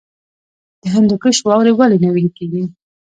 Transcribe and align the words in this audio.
د 0.81 0.83
هندوکش 0.93 1.37
واورې 1.47 1.71
ولې 1.79 1.97
نه 2.03 2.09
ویلی 2.13 2.31
کیږي؟ 2.37 2.63